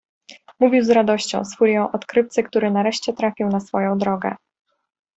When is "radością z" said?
0.89-1.55